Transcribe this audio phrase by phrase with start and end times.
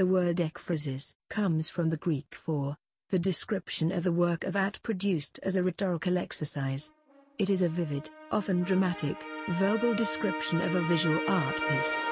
[0.00, 2.78] The word ekphrasis comes from the Greek for
[3.10, 6.90] the description of a work of art produced as a rhetorical exercise.
[7.36, 9.18] It is a vivid, often dramatic,
[9.50, 12.09] verbal description of a visual art piece.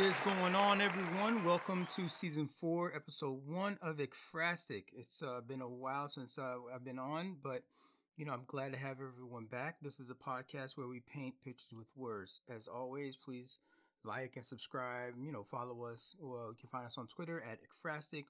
[0.00, 1.44] Is going on, everyone?
[1.44, 4.84] Welcome to season four, episode one of Ekphrastic.
[4.96, 7.64] It's uh, been a while since uh, I've been on, but
[8.16, 9.76] you know I'm glad to have everyone back.
[9.82, 12.40] This is a podcast where we paint pictures with words.
[12.48, 13.58] As always, please
[14.02, 15.12] like and subscribe.
[15.22, 16.16] You know, follow us.
[16.18, 18.24] Well, you can find us on Twitter at Ekphrastic,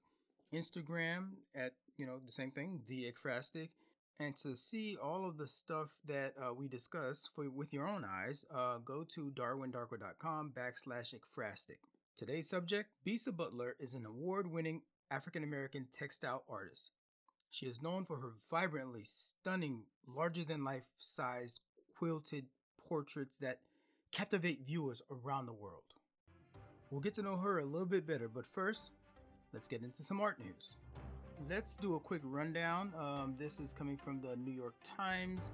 [0.53, 3.69] Instagram at you know the same thing, the Ekphrastic.
[4.21, 8.05] And to see all of the stuff that uh, we discuss for with your own
[8.05, 11.79] eyes, uh, go to darwindarko.com backslash ekphrastic.
[12.19, 16.91] Today's subject, Bisa Butler is an award-winning African-American textile artist.
[17.49, 21.61] She is known for her vibrantly stunning, larger-than-life-sized
[21.97, 22.45] quilted
[22.87, 23.61] portraits that
[24.13, 25.95] captivate viewers around the world.
[26.91, 28.91] We'll get to know her a little bit better, but first,
[29.55, 30.77] let's get into some art news
[31.49, 32.93] let's do a quick rundown.
[32.99, 35.51] Um, this is coming from the New York Times.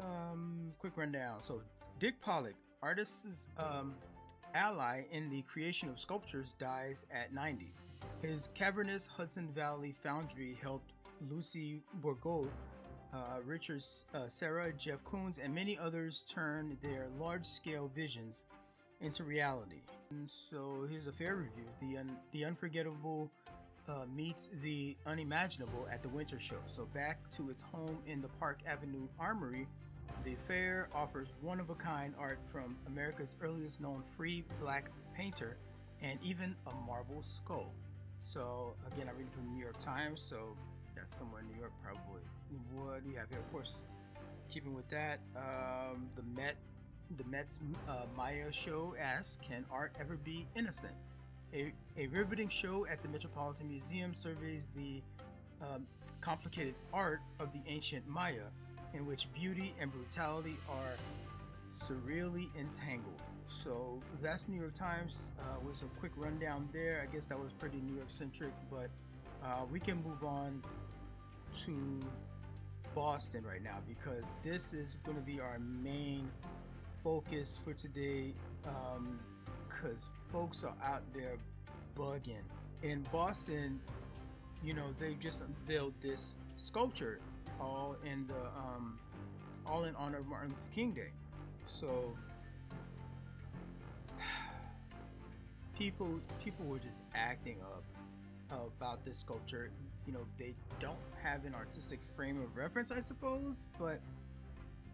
[0.00, 1.40] Um, quick rundown.
[1.40, 1.60] So,
[1.98, 3.94] Dick Pollock, artist's um,
[4.54, 7.72] ally in the creation of sculptures, dies at 90.
[8.20, 10.92] His cavernous Hudson Valley foundry helped
[11.30, 12.46] Lucy Bourgeois,
[13.12, 13.82] uh, Richard
[14.14, 14.26] uh,
[14.76, 18.44] Jeff Koons, and many others turn their large scale visions
[19.00, 19.82] into reality.
[20.10, 23.30] And so, here's a fair review The, un- the unforgettable
[23.88, 26.58] uh, meets the unimaginable at the winter show.
[26.66, 29.66] So, back to its home in the Park Avenue Armory,
[30.24, 35.56] the fair offers one of a kind art from America's earliest known free black painter
[36.02, 37.72] and even a marble skull.
[38.20, 40.56] So, again, I'm reading from New York Times, so
[40.94, 42.22] that's somewhere in New York, probably.
[42.72, 43.38] What do you have here?
[43.38, 43.80] Of course,
[44.48, 46.56] keeping with that, um, the Met,
[47.16, 50.94] the Met's uh, Maya show asks, "Can art ever be innocent?"
[51.54, 55.02] A, a riveting show at the Metropolitan Museum surveys the
[55.60, 55.86] um,
[56.20, 58.46] complicated art of the ancient Maya,
[58.94, 60.94] in which beauty and brutality are
[61.74, 63.20] surreally entangled.
[63.46, 65.30] So that's New York Times.
[65.38, 67.06] Uh, was a quick rundown there.
[67.06, 68.88] I guess that was pretty New York centric, but
[69.44, 70.62] uh, we can move on
[71.66, 72.00] to
[72.94, 76.30] Boston right now because this is going to be our main
[77.04, 78.32] focus for today.
[78.66, 79.18] Um,
[79.72, 81.36] because folks are out there
[81.96, 82.42] bugging.
[82.82, 83.80] In Boston,
[84.62, 87.20] you know, they just unveiled this sculpture
[87.60, 88.98] all in the um,
[89.66, 91.10] all in honor of Martin Luther King Day.
[91.66, 92.16] So
[95.78, 97.84] people people were just acting up
[98.50, 99.70] about this sculpture.
[100.06, 104.00] You know, they don't have an artistic frame of reference, I suppose, but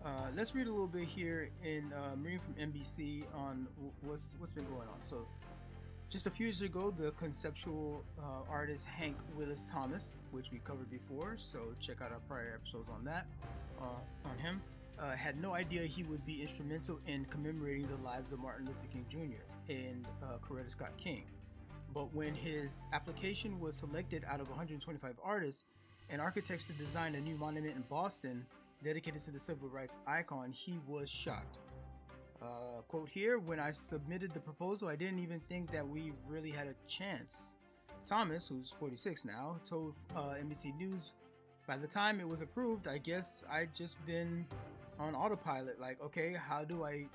[0.04, 3.66] uh, let's read a little bit here in uh, reading from NBC on
[4.02, 5.00] what's what's been going on.
[5.00, 5.26] So,
[6.08, 10.90] just a few years ago, the conceptual uh, artist Hank Willis Thomas, which we covered
[10.90, 13.26] before, so check out our prior episodes on that,
[13.80, 14.62] uh, on him,
[14.98, 18.78] uh, had no idea he would be instrumental in commemorating the lives of Martin Luther
[18.92, 19.72] King Jr.
[19.72, 21.24] and uh, Coretta Scott King.
[21.92, 25.64] But when his application was selected out of 125 artists
[26.10, 28.46] and architects to design a new monument in Boston,
[28.82, 31.58] dedicated to the civil rights icon, he was shocked.
[32.40, 36.50] Uh, quote here When I submitted the proposal, I didn't even think that we really
[36.50, 37.56] had a chance.
[38.06, 41.12] Thomas, who's 46 now, told uh, NBC News
[41.66, 44.46] by the time it was approved, I guess I'd just been
[44.98, 45.78] on autopilot.
[45.78, 47.06] Like, okay, how do I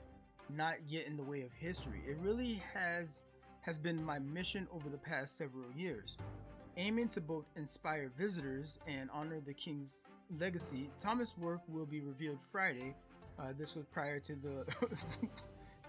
[0.55, 2.03] not get in the way of history?
[2.07, 3.23] It really has
[3.61, 6.17] has been my mission over the past several years,
[6.77, 10.03] aiming to both inspire visitors and honor the King's
[10.39, 10.89] legacy.
[10.99, 12.95] Thomas' work will be revealed Friday.
[13.39, 14.65] Uh, this was prior to the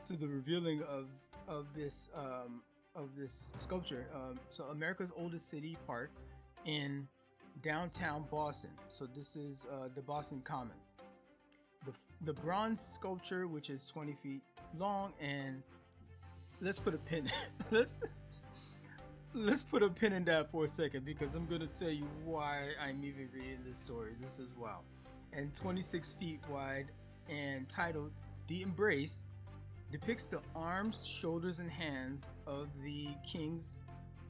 [0.06, 1.06] to the revealing of
[1.48, 2.62] of this um,
[2.94, 4.06] of this sculpture.
[4.14, 6.10] Um, so America's oldest city park
[6.64, 7.06] in
[7.62, 8.70] downtown Boston.
[8.88, 10.76] So this is uh, the Boston Common.
[11.84, 11.92] The
[12.24, 14.42] the bronze sculpture, which is 20 feet
[14.78, 15.62] long, and
[16.60, 17.30] let's put a pin.
[17.70, 18.00] let's
[19.34, 22.70] let's put a pin in that for a second because I'm gonna tell you why
[22.80, 24.12] I'm even reading this story.
[24.20, 24.80] This is wow.
[25.32, 26.86] And 26 feet wide
[27.28, 28.12] and titled
[28.46, 29.26] The Embrace
[29.90, 33.76] depicts the arms, shoulders, and hands of the kings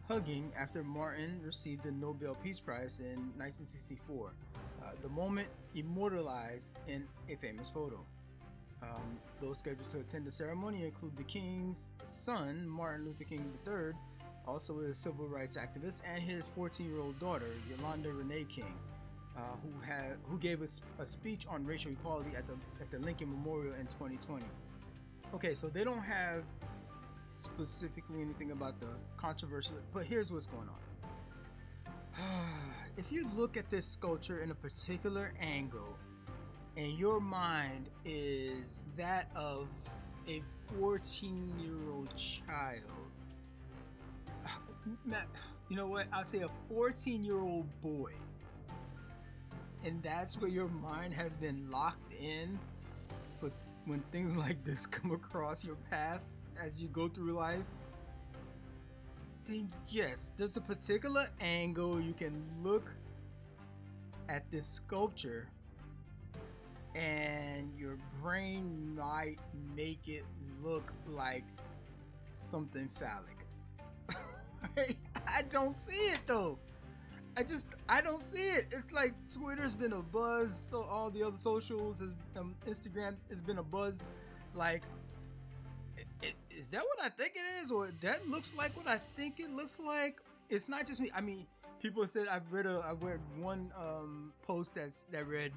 [0.08, 4.32] hugging after Martin received the Nobel Peace Prize in 1964.
[4.82, 8.00] Uh, the moment immortalized in a famous photo.
[8.82, 13.92] Um, those scheduled to attend the ceremony include the King's son, Martin Luther King III,
[14.54, 18.72] also a civil rights activist, and his 14-year-old daughter, Yolanda Renee King,
[19.36, 23.00] uh, who had who gave a, a speech on racial equality at the at the
[23.00, 24.44] Lincoln Memorial in 2020.
[25.34, 26.44] Okay, so they don't have
[27.34, 28.86] specifically anything about the
[29.16, 31.90] controversy, but here's what's going on.
[32.96, 35.98] if you look at this sculpture in a particular angle,
[36.76, 39.66] and your mind is that of
[40.28, 40.44] a
[40.78, 43.03] 14 year old child,
[45.68, 46.06] you know what?
[46.12, 48.12] I'll say a 14 year old boy.
[49.84, 52.58] And that's where your mind has been locked in
[53.38, 53.50] for
[53.86, 56.20] when things like this come across your path
[56.62, 57.64] as you go through life.
[59.44, 62.90] Then, yes, there's a particular angle you can look
[64.30, 65.48] at this sculpture
[66.94, 69.38] and your brain might
[69.76, 70.24] make it
[70.62, 71.44] look like
[72.32, 73.43] something phallic.
[75.26, 76.58] I don't see it though.
[77.36, 78.66] I just I don't see it.
[78.70, 83.40] It's like Twitter's been a buzz, so all the other socials, has, um, Instagram has
[83.40, 84.04] been a buzz.
[84.54, 84.82] Like,
[85.96, 89.00] it, it, is that what I think it is, or that looks like what I
[89.16, 90.20] think it looks like?
[90.48, 91.10] It's not just me.
[91.14, 91.46] I mean,
[91.82, 95.52] people said I've read a I've read one um, post that's that read,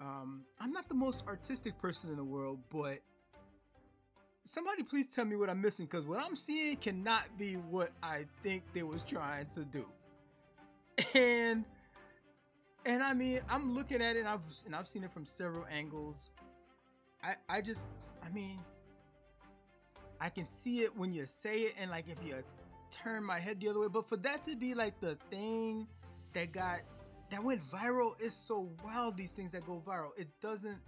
[0.00, 3.00] um, I'm not the most artistic person in the world, but
[4.44, 8.26] somebody please tell me what I'm missing because what I'm seeing cannot be what I
[8.42, 9.86] think they was trying to do.
[11.14, 11.64] And
[12.86, 15.64] and I mean, I'm looking at it and I've and I've seen it from several
[15.70, 16.30] angles.
[17.22, 17.86] I I just
[18.22, 18.60] I mean
[20.20, 22.36] I can see it when you say it and like if you
[22.90, 25.88] turn my head the other way, but for that to be like the thing
[26.34, 26.80] that got
[27.30, 30.10] that went viral, it's so wild these things that go viral.
[30.16, 30.78] It doesn't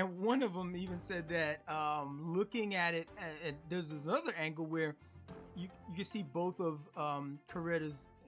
[0.00, 4.32] and one of them even said that um, looking at it, uh, there's this other
[4.38, 4.96] angle where
[5.54, 7.38] you you can see both of um,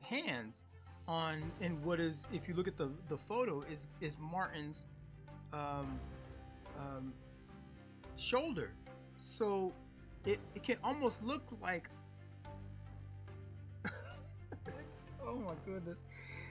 [0.02, 0.64] hands
[1.08, 4.84] on and what is, if you look at the the photo, is is Martin's
[5.54, 5.98] um,
[6.78, 7.14] um,
[8.16, 8.72] shoulder.
[9.16, 9.72] So
[10.26, 11.88] it, it can almost look like
[15.24, 16.04] oh my goodness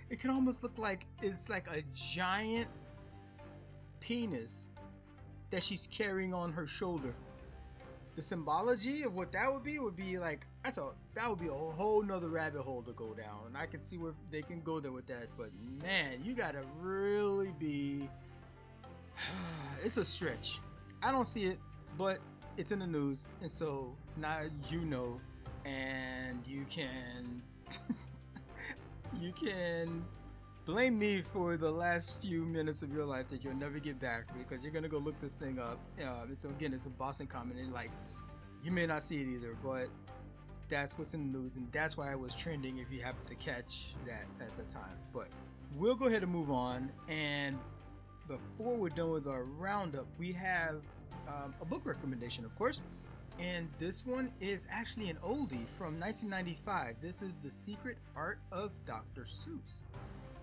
[0.09, 2.67] it can almost look like it's like a giant
[4.01, 4.67] penis
[5.51, 7.13] that she's carrying on her shoulder.
[8.15, 11.47] The symbology of what that would be would be like that's a that would be
[11.47, 13.39] a whole nother rabbit hole to go down.
[13.47, 15.49] And I can see where they can go there with that, but
[15.81, 18.09] man, you gotta really be
[19.83, 20.59] it's a stretch.
[21.01, 21.59] I don't see it,
[21.97, 22.19] but
[22.57, 25.19] it's in the news, and so now you know,
[25.65, 27.41] and you can
[29.19, 30.03] you can
[30.65, 34.25] blame me for the last few minutes of your life that you'll never get back
[34.37, 35.79] because you're gonna go look this thing up.
[36.01, 37.91] Uh, it's again, it's a Boston Common, and like
[38.63, 39.87] you may not see it either, but
[40.69, 42.77] that's what's in the news, and that's why it was trending.
[42.77, 45.27] If you happen to catch that at the time, but
[45.75, 46.91] we'll go ahead and move on.
[47.09, 47.57] And
[48.27, 50.81] before we're done with our roundup, we have
[51.27, 52.81] um, a book recommendation, of course.
[53.39, 56.97] And this one is actually an oldie from 1995.
[57.01, 59.23] This is The Secret Art of Dr.
[59.23, 59.81] Seuss.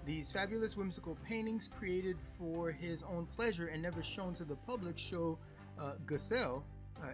[0.09, 4.99] These fabulous whimsical paintings created for his own pleasure and never shown to the public
[4.99, 5.39] show
[5.79, 6.61] uh, uh,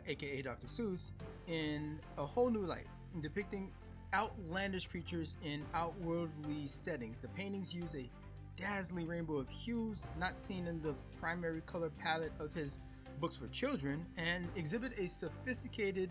[0.07, 0.69] aka Dr.
[0.69, 1.11] Seuss,
[1.49, 2.87] in a whole new light,
[3.21, 3.73] depicting
[4.15, 7.19] outlandish creatures in outworldly settings.
[7.19, 8.09] The paintings use a
[8.57, 12.79] dazzling rainbow of hues not seen in the primary color palette of his
[13.19, 16.11] books for children and exhibit a sophisticated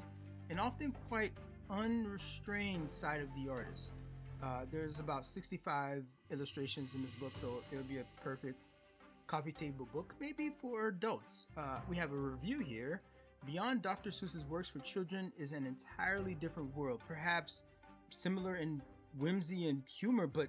[0.49, 1.31] and often quite
[1.69, 3.93] unrestrained side of the artist.
[4.43, 6.03] Uh, there's about 65
[6.33, 8.57] illustrations in this book, so it'll be a perfect
[9.27, 11.47] coffee table book, maybe for adults.
[11.55, 13.01] Uh, we have a review here.
[13.45, 14.09] Beyond Dr.
[14.09, 17.63] Seuss's works for children is an entirely different world, perhaps
[18.09, 18.81] similar in
[19.17, 20.47] whimsy and humor, but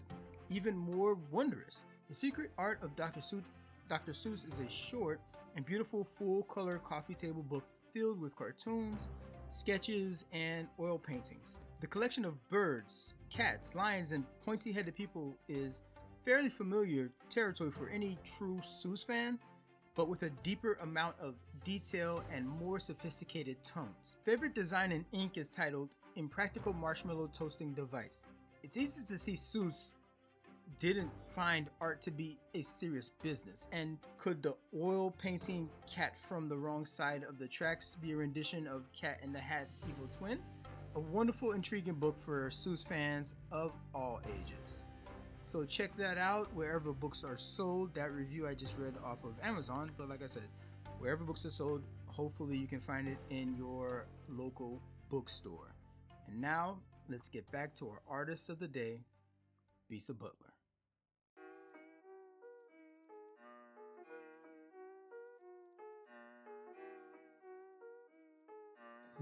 [0.50, 1.84] even more wondrous.
[2.08, 3.20] The Secret Art of Dr.
[3.20, 3.42] Seuss,
[3.88, 4.12] Dr.
[4.12, 5.20] Seuss is a short
[5.56, 9.08] and beautiful full color coffee table book filled with cartoons,
[9.50, 11.60] sketches, and oil paintings.
[11.80, 15.82] The collection of birds, cats, lions, and pointy headed people is
[16.24, 19.38] fairly familiar territory for any true Seuss fan,
[19.94, 24.16] but with a deeper amount of detail and more sophisticated tones.
[24.24, 28.24] Favorite design in ink is titled Impractical Marshmallow Toasting Device.
[28.62, 29.92] It's easy to see Seuss
[30.78, 33.66] didn't find art to be a serious business.
[33.72, 38.16] And could the oil painting Cat from the Wrong Side of the Tracks be a
[38.16, 40.38] rendition of Cat in the Hat's evil twin?
[40.96, 44.84] A wonderful, intriguing book for Seuss fans of all ages.
[45.44, 47.92] So check that out wherever books are sold.
[47.94, 50.44] That review I just read off of Amazon, but like I said,
[51.00, 55.74] wherever books are sold, hopefully you can find it in your local bookstore.
[56.28, 59.00] And now, let's get back to our artist of the day,
[59.90, 60.53] Bisa Butler.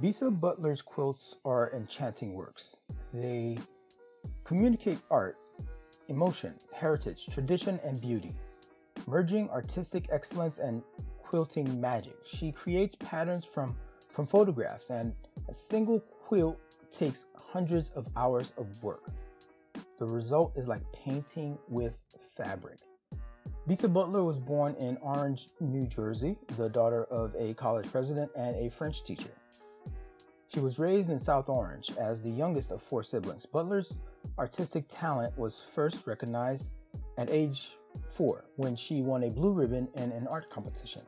[0.00, 2.76] Bisa Butler's quilts are enchanting works.
[3.12, 3.58] They
[4.44, 5.36] communicate art,
[6.08, 8.34] emotion, heritage, tradition, and beauty,
[9.06, 10.82] merging artistic excellence and
[11.18, 12.16] quilting magic.
[12.24, 13.76] She creates patterns from,
[14.10, 15.12] from photographs, and
[15.48, 16.58] a single quilt
[16.90, 19.10] takes hundreds of hours of work.
[19.98, 21.98] The result is like painting with
[22.36, 22.78] fabric.
[23.68, 28.56] Bisa Butler was born in Orange, New Jersey, the daughter of a college president and
[28.56, 29.30] a French teacher.
[30.52, 33.46] She was raised in South Orange as the youngest of four siblings.
[33.46, 33.94] Butler's
[34.38, 36.66] artistic talent was first recognized
[37.16, 37.70] at age
[38.06, 41.00] four when she won a blue ribbon in an art competition.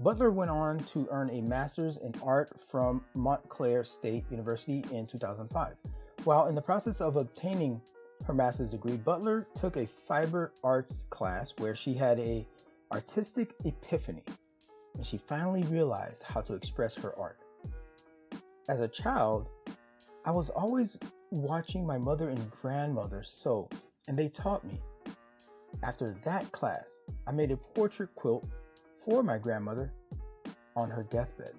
[0.00, 5.74] Butler went on to earn a master's in art from Montclair State University in 2005.
[6.24, 7.82] While in the process of obtaining
[8.26, 12.46] her master's degree, Butler took a fiber arts class where she had a
[12.90, 14.22] artistic epiphany
[14.96, 17.43] and she finally realized how to express her art
[18.68, 19.48] as a child,
[20.24, 20.96] I was always
[21.30, 23.68] watching my mother and grandmother sew,
[24.08, 24.80] and they taught me.
[25.82, 26.88] After that class,
[27.26, 28.46] I made a portrait quilt
[29.04, 29.92] for my grandmother
[30.76, 31.52] on her deathbed,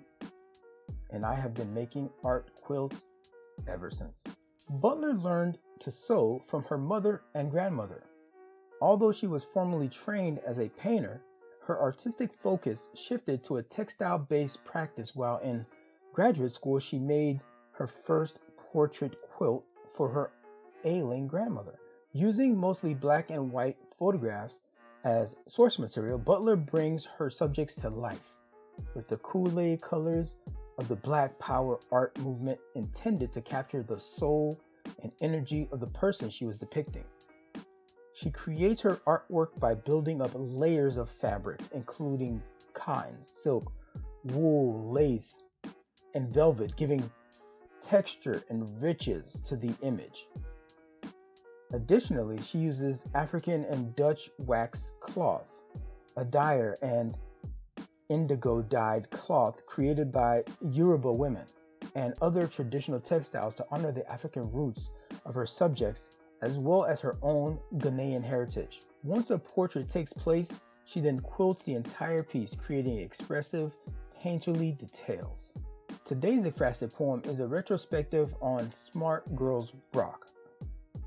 [1.12, 3.04] and I have been making art quilts
[3.68, 4.24] ever since.
[4.82, 8.04] Butler learned to sew from her mother and grandmother.
[8.82, 11.22] Although she was formally trained as a painter,
[11.68, 15.66] her artistic focus shifted to a textile based practice while in
[16.16, 17.42] graduate school, she made
[17.74, 18.40] her first
[18.72, 20.32] portrait quilt for her
[20.86, 21.78] ailing grandmother.
[22.14, 24.60] Using mostly black and white photographs
[25.04, 28.40] as source material, Butler brings her subjects to life
[28.94, 30.38] with the Kool Aid colors
[30.78, 34.58] of the Black Power art movement intended to capture the soul
[35.04, 37.04] and energy of the person she was depicting.
[38.14, 42.42] She creates her artwork by building up layers of fabric, including
[42.74, 43.70] cotton, silk,
[44.24, 45.44] wool, lace,
[46.16, 47.08] and velvet, giving
[47.82, 50.28] texture and riches to the image.
[51.74, 55.62] Additionally, she uses African and Dutch wax cloth,
[56.18, 57.16] adire and
[58.10, 61.46] indigo dyed cloth created by Yoruba women,
[61.96, 64.90] and other traditional textiles to honor the African roots
[65.26, 68.82] of her subjects as well as her own Ghanaian heritage.
[69.04, 73.74] Once a portrait takes place, she then quilts the entire piece, creating expressive,
[74.22, 75.52] painterly details.
[76.06, 80.28] Today's ekphrastic poem is a retrospective on Smart Girls Rock.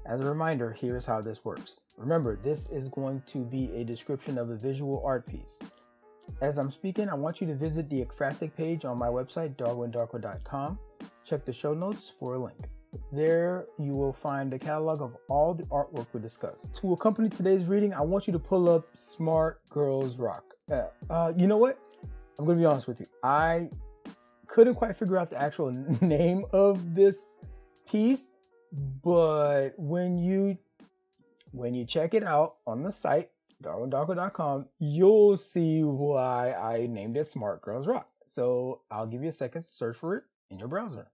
[0.05, 1.79] As a reminder, here's how this works.
[1.97, 5.61] Remember, this is going to be a description of a visual art piece.
[6.41, 10.81] As I'm speaking, I want you to visit the ekphrastic page on my website, darwindarko.com.
[11.25, 12.59] Check the show notes for a link.
[13.13, 16.75] There you will find a catalog of all the artwork we discussed.
[16.81, 20.43] To accompany today's reading, I want you to pull up Smart Girls Rock.
[20.69, 21.79] Uh, uh, you know what?
[22.37, 23.07] I'm going to be honest with you.
[23.23, 23.69] I
[24.59, 27.37] couldn't quite figure out the actual name of this
[27.89, 28.27] piece,
[29.05, 30.59] but when you
[31.53, 33.31] when you check it out on the site
[33.63, 38.09] darwindarko.com, you'll see why I named it Smart Girls Rock.
[38.27, 41.07] So I'll give you a second to search for it in your browser.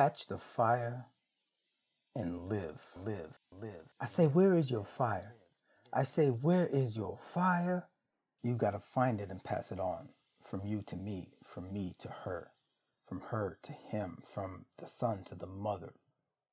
[0.00, 1.04] Catch the fire
[2.16, 3.92] and live, live, live.
[4.00, 5.34] I say, Where is your fire?
[5.92, 7.86] I say, Where is your fire?
[8.42, 10.08] You got to find it and pass it on
[10.42, 12.52] from you to me, from me to her,
[13.06, 15.92] from her to him, from the son to the mother,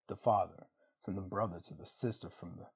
[0.09, 0.67] the father,
[1.05, 2.67] from the brother to the sister, from the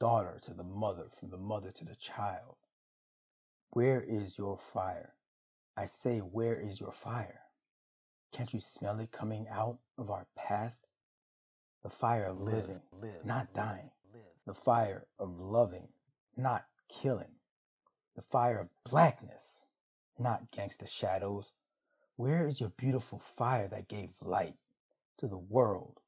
[0.00, 2.56] daughter to the mother, from the mother to the child.
[3.70, 5.12] Where is your fire?
[5.76, 7.42] I say, Where is your fire?
[8.32, 10.86] Can't you smell it coming out of our past?
[11.82, 13.90] The fire of living, live, not dying.
[14.12, 14.22] Live.
[14.46, 15.88] The fire of loving,
[16.36, 17.36] not killing.
[18.14, 19.62] The fire of blackness,
[20.18, 21.52] not gangster shadows.
[22.16, 24.56] Where is your beautiful fire that gave light
[25.18, 26.00] to the world?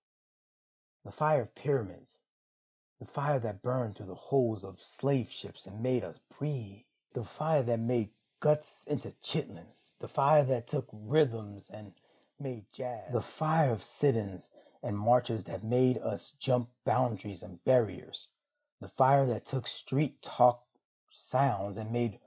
[1.05, 2.15] The fire of pyramids,
[2.99, 6.83] the fire that burned through the holes of slave ships and made us breathe.
[7.15, 8.11] The fire that made
[8.41, 9.95] guts into chitlins.
[10.01, 11.93] The fire that took rhythms and
[12.41, 13.13] made jazz.
[13.13, 14.49] The fire of sit ins
[14.83, 18.29] and marches that made us jump boundaries and barriers.
[18.81, 20.63] The fire that took street talk
[21.11, 22.21] sounds and made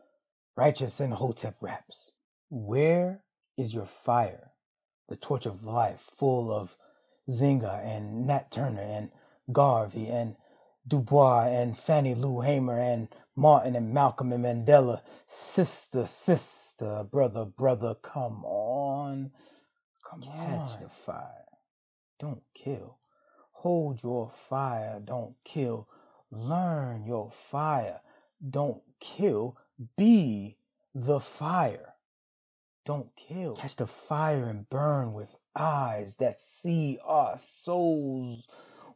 [0.56, 2.12] righteous and hotep raps.
[2.50, 3.24] Where
[3.58, 4.52] is your fire?
[5.08, 6.78] The torch of life, full of
[7.30, 9.12] Nzinga and Nat Turner and
[9.52, 10.36] Garvey and
[10.88, 15.02] Dubois and Fannie Lou Hamer and Martin and Malcolm and Mandela.
[15.28, 19.32] Sister, sister, brother, brother, come on.
[20.12, 20.80] Come Catch on.
[20.84, 21.46] the fire.
[22.20, 22.98] Don't kill.
[23.54, 25.00] Hold your fire.
[25.04, 25.88] Don't kill.
[26.30, 28.02] Learn your fire.
[28.50, 29.58] Don't kill.
[29.98, 30.58] Be
[30.94, 31.94] the fire.
[32.86, 33.56] Don't kill.
[33.56, 38.46] Catch the fire and burn with eyes that see our souls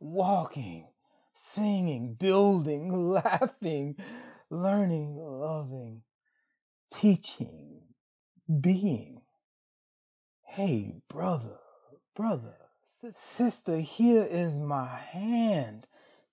[0.01, 0.85] walking,
[1.33, 3.95] singing, building, laughing,
[4.49, 6.01] learning, loving,
[6.93, 7.83] teaching,
[8.59, 9.14] being.
[10.55, 11.57] Hey, brother,
[12.15, 12.55] brother,
[13.17, 15.85] sister, here is my hand.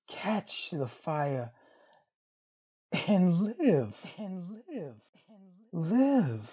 [0.06, 1.50] Catch the fire
[3.08, 4.94] and live, and live,
[5.28, 6.48] and live.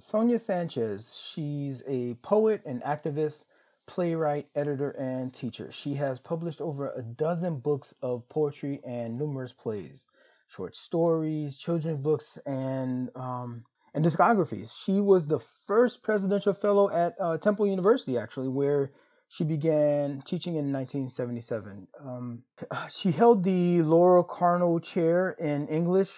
[0.00, 3.44] Sonia Sanchez, she's a poet and activist,
[3.86, 5.70] playwright, editor, and teacher.
[5.70, 10.08] She has published over a dozen books of poetry and numerous plays,
[10.54, 13.64] short stories, children's books, and um,
[13.94, 14.72] and discographies.
[14.84, 18.92] She was the first presidential fellow at uh, Temple University, actually, where
[19.28, 21.86] she began teaching in 1977.
[22.04, 22.42] Um,
[22.90, 26.10] she held the Laura Carnell Chair in English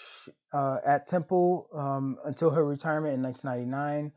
[0.53, 4.13] uh, at Temple um, until her retirement in 1999,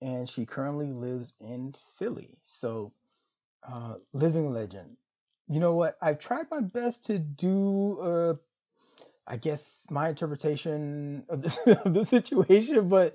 [0.00, 2.38] and she currently lives in Philly.
[2.44, 2.92] So,
[3.68, 4.96] uh, living legend.
[5.48, 5.96] You know what?
[6.02, 8.34] I've tried my best to do, uh,
[9.28, 13.14] I guess, my interpretation of this of the situation, but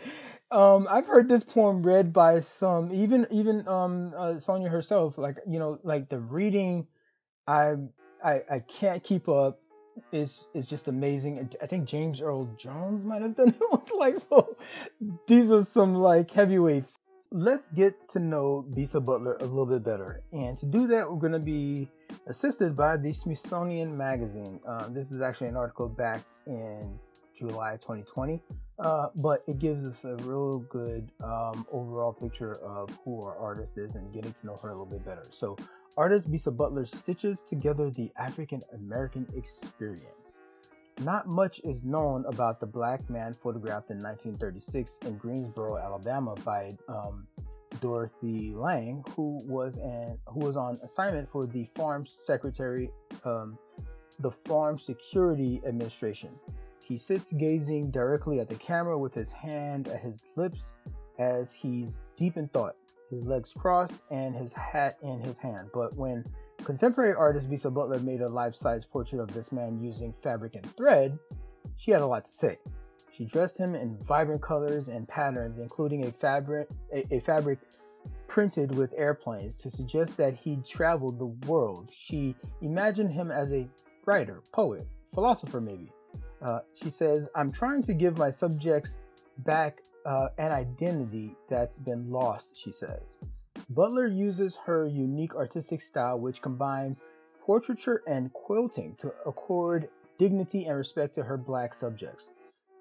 [0.51, 5.17] um, I've heard this poem read by some, even even um, uh, Sonia herself.
[5.17, 6.87] Like you know, like the reading,
[7.47, 7.75] I
[8.23, 9.59] I I can't keep up
[10.11, 11.49] is is just amazing.
[11.61, 13.95] I think James Earl Jones might have done it.
[13.97, 14.57] Like so,
[15.27, 16.97] these are some like heavyweights.
[17.31, 21.29] Let's get to know Bisa Butler a little bit better, and to do that, we're
[21.31, 21.87] to be
[22.27, 24.59] assisted by the Smithsonian Magazine.
[24.67, 26.99] Uh, this is actually an article back in
[27.37, 28.41] July 2020,
[28.79, 33.77] uh, but it gives us a real good um, overall picture of who our artist
[33.77, 35.23] is and getting to know her a little bit better.
[35.31, 35.55] So
[35.97, 40.25] Artist Bisa Butler stitches together the African American experience.
[41.01, 46.69] Not much is known about the black man photographed in 1936 in Greensboro, Alabama, by
[46.87, 47.25] um,
[47.81, 52.89] Dorothy Lange, who was an who was on assignment for the Farm Secretary,
[53.25, 53.57] um,
[54.19, 56.29] the Farm Security Administration.
[56.85, 60.73] He sits gazing directly at the camera with his hand at his lips
[61.19, 62.75] as he's deep in thought
[63.11, 65.69] his legs crossed, and his hat in his hand.
[65.73, 66.23] But when
[66.63, 71.19] contemporary artist Bisa Butler made a life-size portrait of this man using fabric and thread,
[71.77, 72.57] she had a lot to say.
[73.11, 77.59] She dressed him in vibrant colors and patterns, including a fabric a, a fabric
[78.27, 81.91] printed with airplanes to suggest that he'd traveled the world.
[81.93, 83.67] She imagined him as a
[84.05, 85.91] writer, poet, philosopher, maybe.
[86.41, 88.97] Uh, she says, I'm trying to give my subjects
[89.39, 93.15] back uh, an identity that's been lost, she says.
[93.69, 97.01] Butler uses her unique artistic style, which combines
[97.41, 102.29] portraiture and quilting, to accord dignity and respect to her black subjects.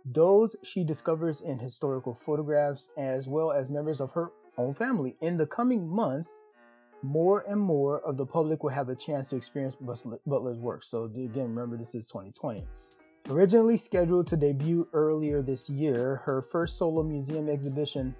[0.04, 5.16] Those she discovers in historical photographs, as well as members of her own family.
[5.20, 6.38] In the coming months,
[7.02, 9.76] more and more of the public will have a chance to experience
[10.26, 10.84] Butler's work.
[10.84, 12.66] So, again, remember this is 2020.
[13.28, 18.14] Originally scheduled to debut earlier this year, her first solo museum exhibition,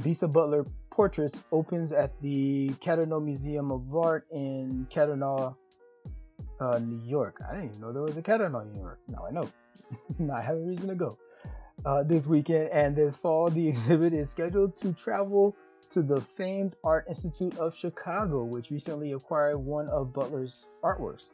[0.00, 5.56] Bisa Butler Portraits, opens at the Katonah Museum of Art in Katonah,
[6.64, 7.38] uh, New York.
[7.48, 8.98] I didn't even know there was a Katonah, New York.
[9.08, 9.48] Now I know.
[10.18, 11.16] now I have a reason to go.
[11.84, 15.54] Uh, this weekend and this fall, the exhibit is scheduled to travel
[15.92, 21.28] to the famed Art Institute of Chicago, which recently acquired one of Butler's artworks.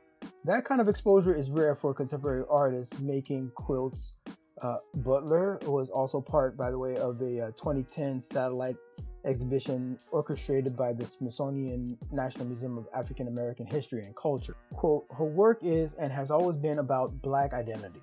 [0.44, 4.12] That kind of exposure is rare for contemporary artists making quilts.
[4.62, 8.76] Uh, Butler was also part, by the way, of the uh, 2010 satellite
[9.24, 14.56] exhibition orchestrated by the Smithsonian National Museum of African American History and Culture.
[14.74, 18.00] Quote, her work is and has always been about black identity.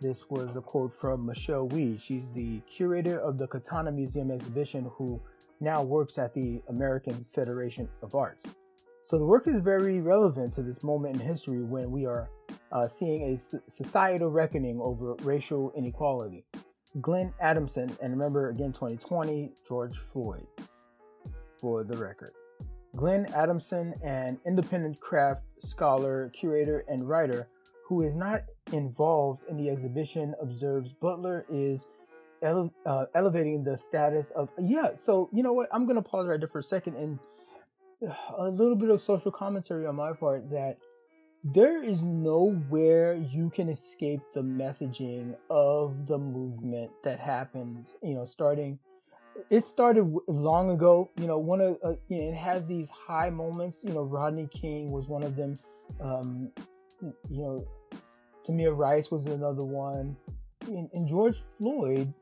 [0.00, 2.00] This was a quote from Michelle Weed.
[2.00, 5.20] She's the curator of the Katonah Museum exhibition who
[5.60, 8.44] now works at the American Federation of Arts.
[9.04, 12.28] So the work is very relevant to this moment in history when we are
[12.72, 13.38] uh, seeing a
[13.70, 16.44] societal reckoning over racial inequality.
[17.00, 20.46] Glenn Adamson, and remember again 2020, George Floyd,
[21.60, 22.30] for the record.
[22.96, 27.48] Glenn Adamson, an independent craft scholar, curator, and writer
[27.84, 31.86] who is not involved in the exhibition, observes Butler is
[32.42, 34.48] ele- uh, elevating the status of.
[34.60, 35.68] Yeah, so you know what?
[35.72, 37.18] I'm going to pause right there for a second and
[38.38, 40.78] a little bit of social commentary on my part that
[41.54, 48.26] there is nowhere you can escape the messaging of the movement that happened, you know,
[48.26, 48.78] starting
[49.50, 51.10] it started long ago.
[51.20, 53.82] You know, one of uh, you know, it has these high moments.
[53.84, 55.54] You know, Rodney King was one of them.
[56.00, 56.50] Um,
[57.28, 57.66] you know,
[58.48, 60.16] Tamir Rice was another one,
[60.66, 62.12] and, and George Floyd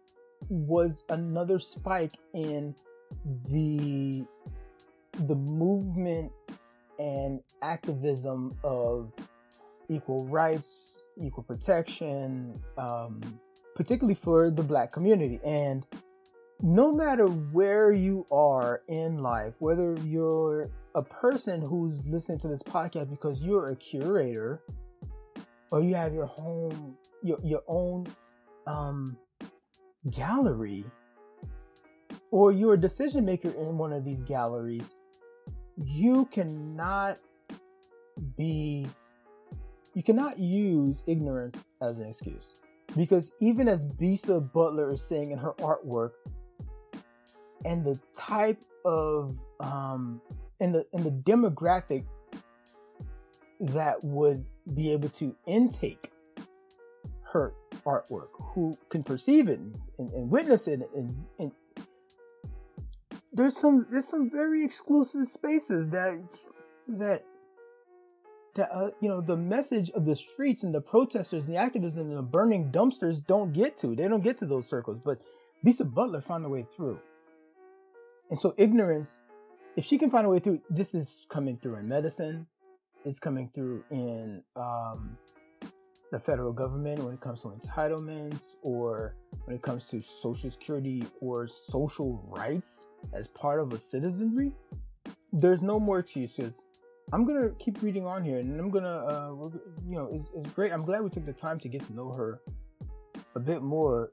[0.48, 2.74] was another spike in
[3.48, 4.26] the
[5.26, 6.32] the movement
[6.98, 9.12] and activism of
[9.88, 13.20] equal rights, equal protection, um,
[13.74, 15.40] particularly for the black community.
[15.44, 15.86] And
[16.62, 22.62] no matter where you are in life, whether you're a person who's listening to this
[22.62, 24.62] podcast because you're a curator
[25.72, 28.04] or you have your home, your, your own
[28.66, 29.16] um,
[30.10, 30.84] gallery,
[32.30, 34.94] or you're a decision maker in one of these galleries,
[35.76, 37.20] you cannot
[38.36, 38.86] be,
[39.94, 42.60] you cannot use ignorance as an excuse.
[42.96, 46.12] Because even as Bisa Butler is saying in her artwork,
[47.64, 50.20] and the type of um,
[50.60, 52.04] and the and the demographic
[53.60, 56.12] that would be able to intake
[57.22, 57.52] her
[57.84, 61.52] artwork, who can perceive it and, and witness it, and, and
[63.34, 66.18] there's some there's some very exclusive spaces that
[66.86, 67.24] that
[68.54, 72.08] that uh, you know the message of the streets and the protesters and the activism
[72.08, 73.96] and the burning dumpsters don't get to.
[73.96, 75.20] They don't get to those circles, but
[75.66, 77.00] Bisa Butler found a way through.
[78.30, 79.18] And so ignorance,
[79.76, 82.46] if she can find a way through, this is coming through in medicine.
[83.04, 85.18] It's coming through in um,
[86.10, 91.04] the federal government when it comes to entitlements or when it comes to social security
[91.20, 94.52] or social rights as part of a citizenry.
[95.32, 96.60] There's no more excuses.
[97.12, 99.34] I'm gonna keep reading on here, and I'm gonna, uh,
[99.86, 100.72] you know, it's, it's great.
[100.72, 102.40] I'm glad we took the time to get to know her
[103.36, 104.10] a bit more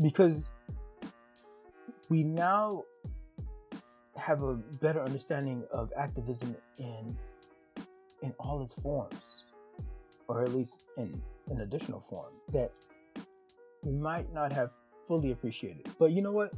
[0.00, 0.50] because
[2.08, 2.84] we now
[4.16, 7.16] have a better understanding of activism in
[8.22, 9.44] in all its forms,
[10.28, 11.12] or at least in
[11.50, 12.70] an additional form that
[13.84, 14.70] we might not have
[15.08, 15.88] fully appreciated.
[15.98, 16.52] But you know what?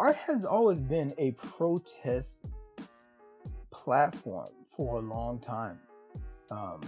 [0.00, 2.46] Art has always been a protest
[3.70, 5.78] platform for a long time,
[6.50, 6.80] um,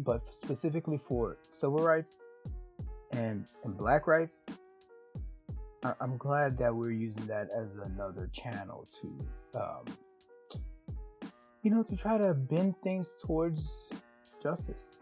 [0.00, 2.18] but specifically for civil rights
[3.12, 4.40] and and black rights
[5.84, 9.84] I- am glad that we're using that as another channel to, um,
[11.62, 13.88] you know, to try to bend things towards
[14.42, 14.98] justice,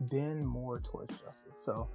[0.00, 1.56] bend more towards justice.
[1.56, 1.88] So,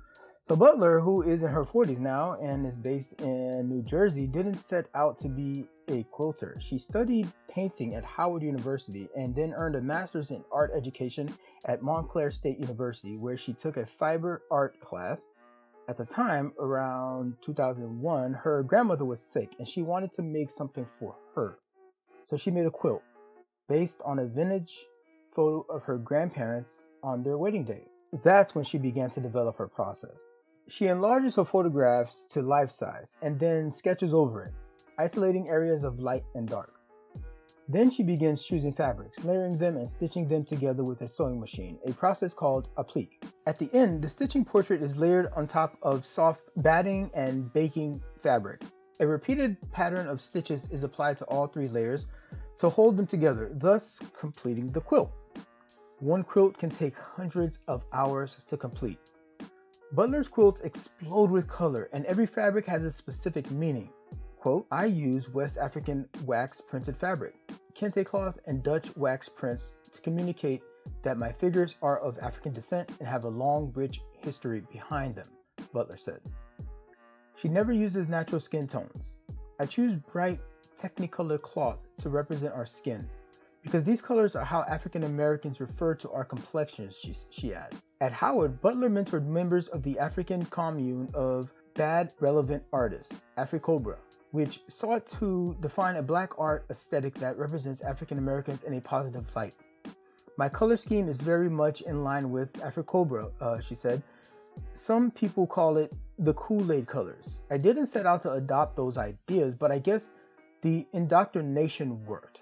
[0.49, 4.55] so Butler, who is in her 40s now and is based in New Jersey, didn't
[4.55, 6.55] set out to be a quilter.
[6.59, 11.31] She studied painting at Howard University and then earned a master's in art education
[11.65, 15.21] at Montclair State University, where she took a fiber art class
[15.89, 20.85] at the time, around 2001, her grandmother was sick and she wanted to make something
[20.99, 21.57] for her.
[22.29, 23.01] So she made a quilt
[23.67, 24.85] based on a vintage
[25.33, 27.85] photo of her grandparents on their wedding day.
[28.23, 30.25] That's when she began to develop her process.
[30.69, 34.51] She enlarges her photographs to life size and then sketches over it,
[34.99, 36.79] isolating areas of light and dark.
[37.67, 41.79] Then she begins choosing fabrics, layering them and stitching them together with a sewing machine,
[41.87, 43.23] a process called applique.
[43.47, 47.99] At the end, the stitching portrait is layered on top of soft batting and baking
[48.19, 48.61] fabric.
[48.99, 52.05] A repeated pattern of stitches is applied to all three layers
[52.59, 55.11] to hold them together, thus completing the quilt.
[55.99, 58.99] One quilt can take hundreds of hours to complete.
[59.91, 63.89] Butler's quilts explode with color, and every fabric has a specific meaning.
[64.37, 67.35] Quote, I use West African wax printed fabric,
[67.73, 70.61] kente cloth, and Dutch wax prints to communicate
[71.01, 75.27] that my figures are of African descent and have a long, rich history behind them,
[75.73, 76.21] Butler said.
[77.35, 79.17] She never uses natural skin tones.
[79.59, 80.39] I choose bright,
[80.77, 83.09] technicolor cloth to represent our skin
[83.63, 87.87] because these colors are how African Americans refer to our complexions, she, she adds.
[88.01, 93.97] At Howard, Butler mentored members of the African commune of Bad Relevant Artists, AfriCobra,
[94.31, 99.25] which sought to define a black art aesthetic that represents African Americans in a positive
[99.35, 99.55] light.
[100.37, 104.01] My color scheme is very much in line with AfriCobra, uh, she said.
[104.73, 107.43] Some people call it the Kool Aid colors.
[107.51, 110.09] I didn't set out to adopt those ideas, but I guess
[110.61, 112.41] the indoctrination worked.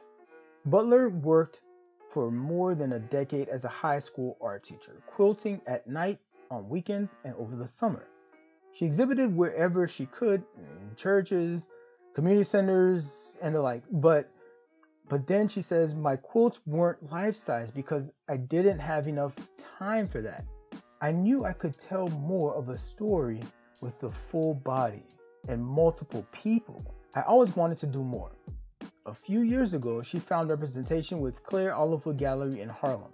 [0.68, 1.62] Butler worked
[2.10, 6.20] for more than a decade as a high school art teacher, quilting at night,
[6.52, 8.06] on weekends, and over the summer.
[8.74, 11.68] She exhibited wherever she could, in churches,
[12.14, 13.84] community centers, and the like.
[13.92, 14.30] But
[15.10, 20.06] but then she says my quilts weren't life size because I didn't have enough time
[20.06, 20.44] for that.
[21.02, 23.40] I knew I could tell more of a story
[23.82, 25.04] with the full body
[25.48, 26.84] and multiple people.
[27.16, 28.32] I always wanted to do more.
[29.08, 33.14] A few years ago, she found representation with Claire Oliver Gallery in Harlem.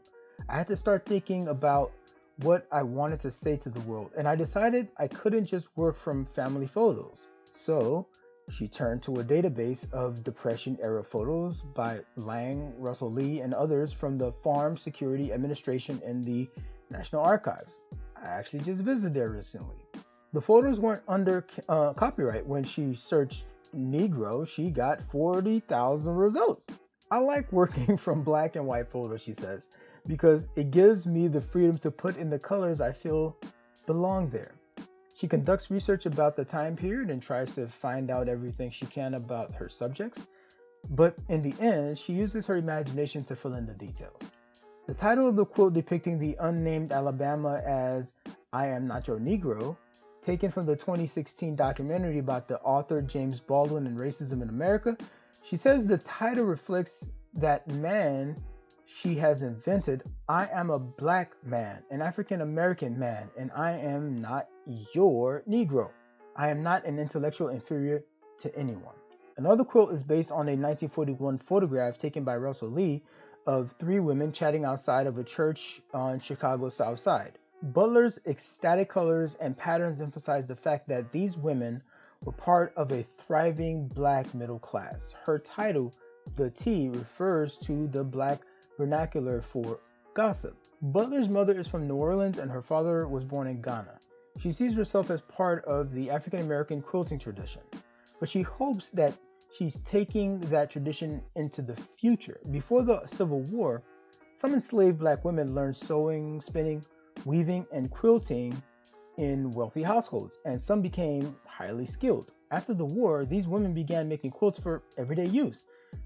[0.49, 1.91] I had to start thinking about
[2.38, 5.95] what I wanted to say to the world, and I decided I couldn't just work
[5.95, 7.27] from family photos.
[7.62, 8.08] So
[8.51, 13.93] she turned to a database of Depression era photos by Lange, Russell Lee, and others
[13.93, 16.49] from the Farm Security Administration and the
[16.89, 17.86] National Archives.
[18.15, 19.86] I actually just visited there recently.
[20.34, 23.45] The photos weren't under uh, copyright when she searched
[23.76, 26.66] Negro, she got 40,000 results.
[27.12, 29.68] I like working from black and white photos, she says,
[30.08, 33.38] because it gives me the freedom to put in the colors I feel
[33.86, 34.56] belong there.
[35.16, 39.14] She conducts research about the time period and tries to find out everything she can
[39.14, 40.22] about her subjects,
[40.90, 44.20] but in the end, she uses her imagination to fill in the details.
[44.88, 48.14] The title of the quote depicting the unnamed Alabama as
[48.52, 49.78] I am not your Negro
[50.24, 54.98] taken from the 2016 documentary about the author James Baldwin and racism in America.
[55.46, 58.36] She says the title reflects that man
[58.86, 60.04] she has invented.
[60.30, 64.48] I am a black man, an African American man, and I am not
[64.94, 65.90] your Negro.
[66.36, 68.04] I am not an intellectual inferior
[68.40, 68.96] to anyone.
[69.38, 73.02] Another quote is based on a 1941 photograph taken by Russell Lee
[73.46, 77.40] of three women chatting outside of a church on Chicago's South Side.
[77.71, 81.82] Butler's ecstatic colors and patterns emphasize the fact that these women
[82.26, 85.13] were part of a thriving black middle class.
[85.26, 85.93] Her title,
[86.36, 88.41] The Tea, refers to the black
[88.78, 89.78] vernacular for
[90.13, 90.58] gossip.
[90.82, 93.97] Butler's mother is from New Orleans and her father was born in Ghana.
[94.39, 97.62] She sees herself as part of the African American quilting tradition,
[98.19, 99.13] but she hopes that
[99.58, 102.41] she's taking that tradition into the future.
[102.52, 103.84] Before the Civil War,
[104.34, 106.84] some enslaved black women learned sewing, spinning,
[107.26, 108.62] weaving, and quilting
[109.17, 112.32] in wealthy households, and some became highly skilled.
[112.52, 115.65] After the war, these women began making quilts for everyday use,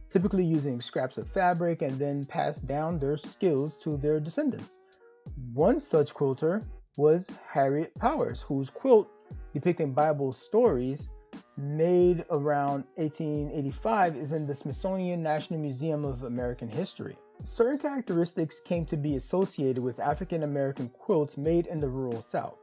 [0.10, 4.80] typically using scraps of fabric and then passed down their skills to their descendants.
[5.54, 6.62] One such quilter
[6.98, 9.10] was Harriet Powers, whose quilt
[9.54, 11.10] depicting Bible stories
[11.58, 17.18] made around 1885 is in the Smithsonian National Museum of American History.
[17.44, 22.58] Certain characteristics came to be associated with African American quilts made in the rural South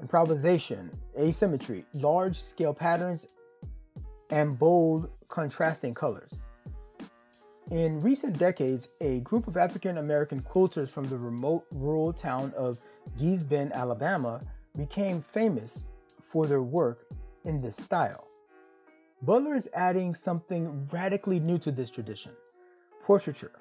[0.00, 3.34] improvisation, asymmetry, large scale patterns,
[4.30, 6.30] and bold contrasting colors.
[7.70, 12.78] In recent decades, a group of African American quilters from the remote rural town of
[13.18, 14.40] Gee's Bend, Alabama,
[14.76, 15.84] became famous
[16.22, 17.06] for their work
[17.44, 18.24] in this style.
[19.22, 22.32] Butler is adding something radically new to this tradition
[23.02, 23.52] portraiture.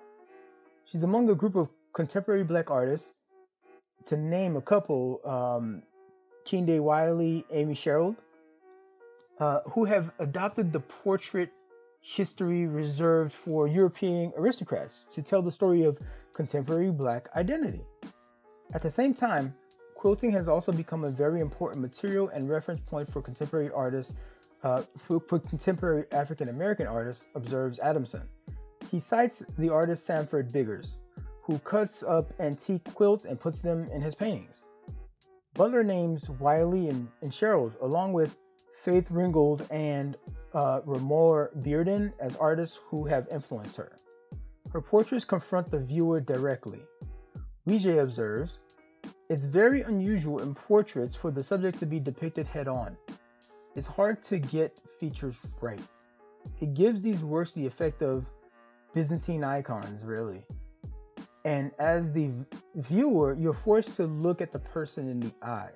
[0.85, 3.11] She's among a group of contemporary black artists,
[4.05, 5.81] to name a couple, um,
[6.45, 8.15] Kehinde Wiley, Amy Sherald,
[9.39, 11.49] uh, who have adopted the portrait
[12.01, 15.97] history reserved for European aristocrats to tell the story of
[16.35, 17.81] contemporary black identity.
[18.75, 19.55] At the same time,
[19.95, 24.13] quilting has also become a very important material and reference point for contemporary artists,
[24.61, 28.21] uh, for, for contemporary African American artists, observes Adamson.
[28.91, 30.97] He cites the artist Sanford Biggers,
[31.41, 34.63] who cuts up antique quilts and puts them in his paintings.
[35.53, 37.33] Butler names Wiley and, and
[37.81, 38.35] along with
[38.83, 40.17] Faith Ringgold and
[40.53, 43.95] uh, Romare Bearden, as artists who have influenced her.
[44.71, 46.81] Her portraits confront the viewer directly.
[47.67, 48.59] Weege observes,
[49.29, 52.95] it's very unusual in portraits for the subject to be depicted head on.
[53.75, 55.81] It's hard to get features right.
[56.61, 58.25] It gives these works the effect of
[58.95, 60.41] Byzantine icons, really.
[61.43, 62.31] And as the
[62.75, 65.69] viewer, you're forced to look at the person in the eye.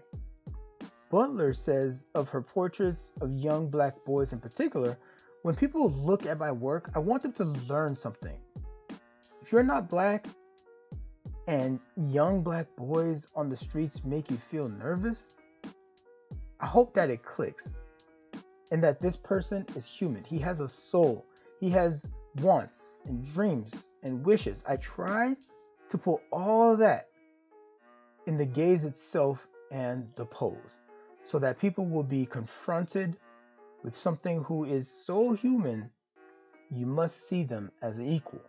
[1.11, 4.97] Butler says of her portraits of young black boys in particular,
[5.43, 8.37] when people look at my work, I want them to learn something.
[9.41, 10.25] If you're not black
[11.47, 15.35] and young black boys on the streets make you feel nervous,
[16.61, 17.73] I hope that it clicks
[18.71, 20.23] and that this person is human.
[20.23, 21.25] He has a soul,
[21.59, 22.05] he has
[22.37, 24.63] wants and dreams and wishes.
[24.67, 25.35] I try
[25.89, 27.07] to put all that
[28.27, 30.55] in the gaze itself and the pose.
[31.23, 33.15] so that people will be confronted
[33.83, 35.89] with something who is so human,
[36.71, 38.41] you must see them as equal.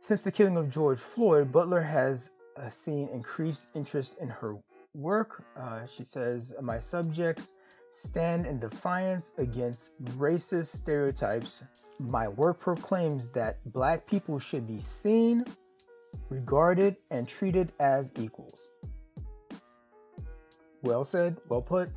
[0.00, 4.56] Since the killing of George Floyd, Butler has uh, seen increased interest in her
[4.94, 5.44] work.
[5.56, 7.52] Uh, she says, My subjects
[7.98, 11.64] stand in defiance against racist stereotypes.
[11.98, 15.44] My work proclaims that black people should be seen,
[16.28, 18.68] regarded, and treated as equals.
[20.82, 21.90] Well said, well put.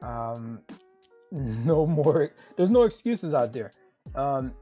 [0.00, 0.60] Um,
[1.30, 3.70] no more, there's no excuses out there.
[4.14, 4.54] Um,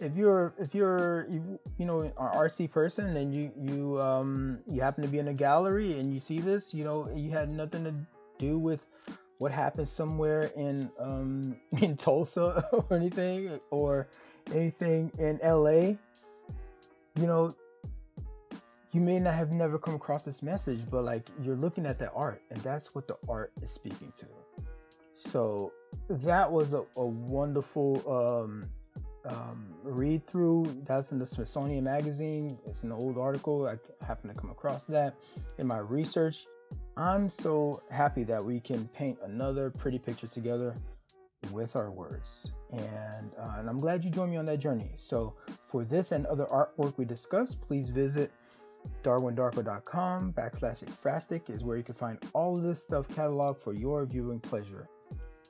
[0.00, 4.80] if you're if you're you, you know an RC person and you you um you
[4.80, 7.84] happen to be in a gallery and you see this, you know you had nothing
[7.84, 7.94] to
[8.38, 8.86] do with
[9.42, 14.06] what happened somewhere in um in Tulsa or anything or
[14.54, 15.96] anything in LA.
[17.20, 17.52] You know,
[18.92, 22.10] you may not have never come across this message, but like you're looking at the
[22.12, 24.26] art and that's what the art is speaking to.
[25.14, 25.72] So
[26.08, 28.62] that was a, a wonderful um
[29.24, 30.82] um, read through.
[30.84, 32.58] That's in the Smithsonian Magazine.
[32.66, 33.68] It's an old article.
[33.68, 35.14] I happened to come across that
[35.58, 36.46] in my research.
[36.96, 40.74] I'm so happy that we can paint another pretty picture together
[41.50, 42.50] with our words.
[42.70, 44.92] And, uh, and I'm glad you joined me on that journey.
[44.96, 45.34] So,
[45.70, 48.30] for this and other artwork we discussed, please visit
[49.02, 54.04] darwindarko.com backslash ekphrastic is where you can find all of this stuff cataloged for your
[54.04, 54.88] viewing pleasure.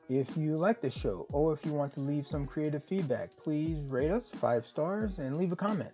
[0.09, 3.79] If you like the show or if you want to leave some creative feedback, please
[3.87, 5.93] rate us five stars and leave a comment.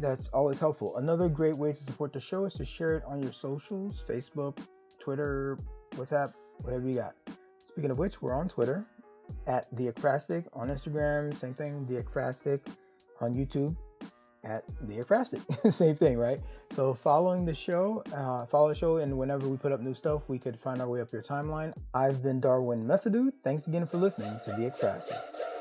[0.00, 0.96] That's always helpful.
[0.96, 4.58] Another great way to support the show is to share it on your socials Facebook,
[5.02, 5.58] Twitter,
[5.92, 7.14] WhatsApp, whatever you got.
[7.58, 8.84] Speaking of which, we're on Twitter
[9.46, 12.60] at The Ekphrastic, on Instagram, same thing, The Ekphrastic,
[13.20, 13.76] on YouTube
[14.44, 15.72] at the Ekphrastic.
[15.72, 16.40] Same thing, right?
[16.74, 20.22] So following the show, uh, follow the show, and whenever we put up new stuff,
[20.28, 21.72] we could find our way up your timeline.
[21.94, 23.32] I've been Darwin Mesadu.
[23.44, 25.51] Thanks again for listening to the Ekphrastic.